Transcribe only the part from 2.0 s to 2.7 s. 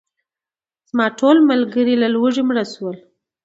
له لوږې مړه